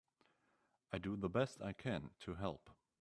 I 0.91 0.97
do 0.97 1.15
the 1.15 1.29
best 1.29 1.61
I 1.61 1.73
can 1.73 2.09
to 2.21 2.33
help. 2.33 2.71